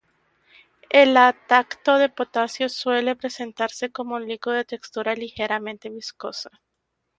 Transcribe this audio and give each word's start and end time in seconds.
El 0.89 1.13
lactato 1.13 1.99
de 1.99 2.09
potasio 2.09 2.69
suele 2.69 3.15
presentarse 3.15 3.91
como 3.91 4.15
un 4.15 4.27
líquido 4.27 4.55
de 4.55 4.65
textura 4.65 5.13
ligeramente 5.13 5.91
viscosa. 5.91 6.49